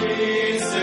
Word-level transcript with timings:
peace. 0.00 0.81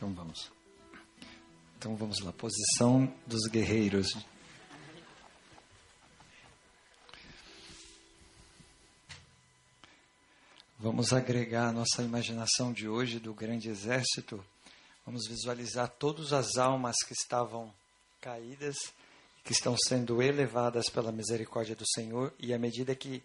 Então 0.00 0.14
vamos. 0.14 0.50
Então 1.76 1.94
vamos 1.94 2.20
lá, 2.20 2.32
posição 2.32 3.12
dos 3.26 3.46
guerreiros. 3.50 4.16
Vamos 10.78 11.12
agregar 11.12 11.68
a 11.68 11.72
nossa 11.72 12.02
imaginação 12.02 12.72
de 12.72 12.88
hoje 12.88 13.20
do 13.20 13.34
grande 13.34 13.68
exército. 13.68 14.42
Vamos 15.04 15.28
visualizar 15.28 15.86
todas 15.86 16.32
as 16.32 16.56
almas 16.56 16.96
que 17.06 17.12
estavam 17.12 17.70
caídas, 18.22 18.78
que 19.44 19.52
estão 19.52 19.76
sendo 19.76 20.22
elevadas 20.22 20.88
pela 20.88 21.12
misericórdia 21.12 21.76
do 21.76 21.84
Senhor, 21.86 22.32
e 22.38 22.54
à 22.54 22.58
medida 22.58 22.94
que 22.94 23.22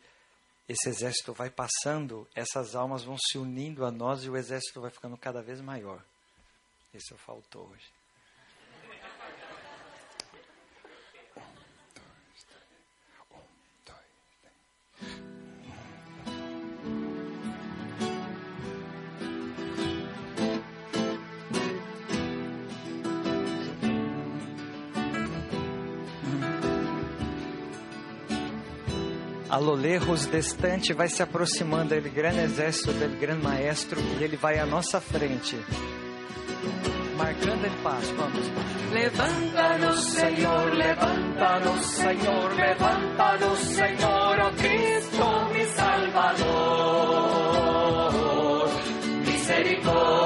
esse 0.68 0.90
exército 0.90 1.32
vai 1.32 1.50
passando, 1.50 2.28
essas 2.36 2.76
almas 2.76 3.06
vão 3.06 3.16
se 3.18 3.38
unindo 3.38 3.86
a 3.86 3.92
nós 3.92 4.26
e 4.26 4.30
o 4.30 4.36
exército 4.36 4.82
vai 4.82 4.92
ficando 4.92 5.16
cada 5.16 5.42
vez 5.42 5.62
maior. 5.62 6.04
Isso 6.96 7.18
faltou 7.18 7.68
hoje. 7.68 7.92
A 29.50 29.58
lo 29.58 29.74
lejos 29.74 30.26
distante 30.28 30.94
vai 30.94 31.10
se 31.10 31.22
aproximando 31.22 31.94
ele 31.94 32.10
grande 32.10 32.40
exército 32.40 32.94
del 32.94 33.18
grande 33.20 33.44
maestro 33.44 34.00
e 34.00 34.24
ele 34.24 34.38
vai 34.38 34.60
à 34.60 34.66
nossa 34.66 35.02
frente. 35.02 35.58
Marcando 37.18 37.66
el 37.66 37.74
paso, 37.84 38.14
vamos. 38.18 38.52
Levántanos, 38.94 40.04
Señor, 40.04 40.76
levántanos, 40.76 41.86
Señor, 41.86 42.56
levántanos, 42.56 43.60
Señor, 43.60 44.40
oh 44.42 44.52
Cristo, 44.58 45.50
mi 45.54 45.66
Salvador. 45.66 46.96
Misericordia, 49.26 50.25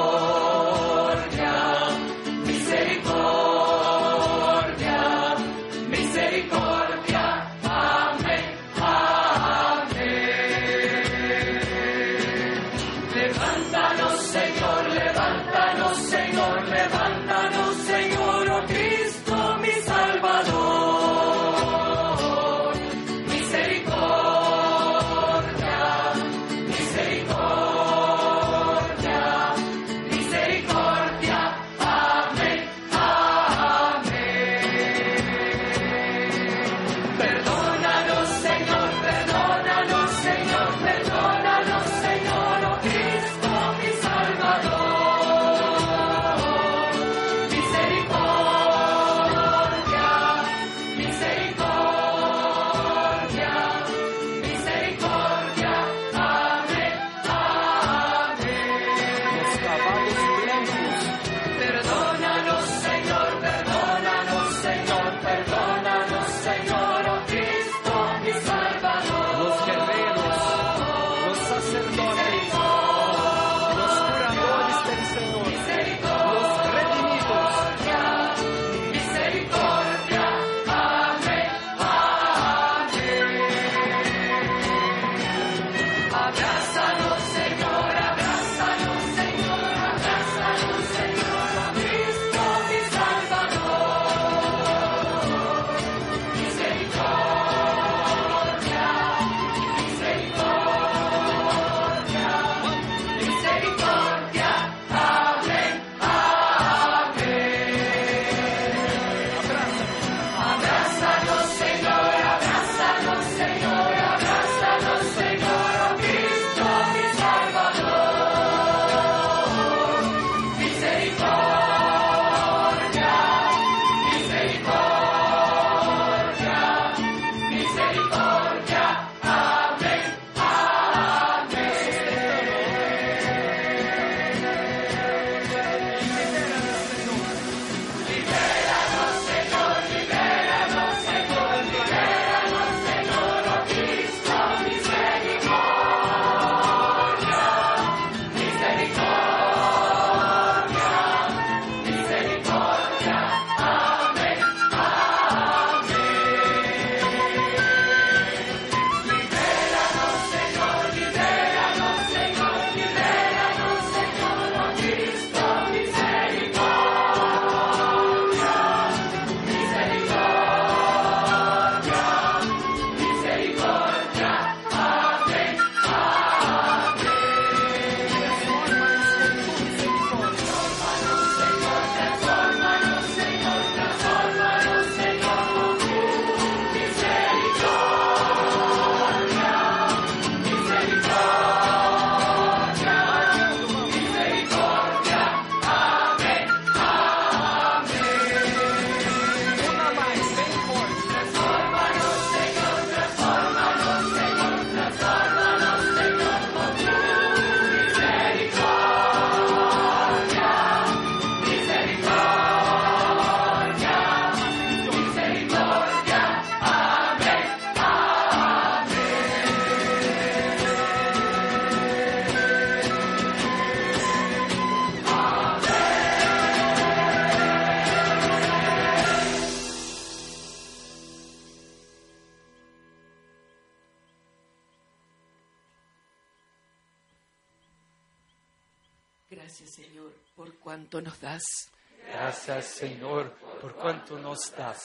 Señor, 242.62 243.36
por 243.62 243.76
cuanto 243.76 244.18
nos 244.18 244.52
das. 244.58 244.82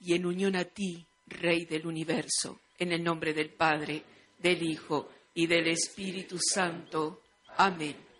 Y 0.00 0.14
en 0.14 0.26
unión 0.26 0.56
a 0.56 0.64
ti, 0.64 1.04
Rey 1.26 1.64
del 1.64 1.86
universo, 1.86 2.60
en 2.78 2.92
el 2.92 3.02
nombre 3.02 3.32
del 3.32 3.50
Padre, 3.50 4.02
del 4.38 4.62
Hijo 4.62 5.08
y 5.34 5.46
del 5.46 5.68
Espíritu 5.68 6.38
Santo. 6.38 7.22
Amén. 7.56 8.11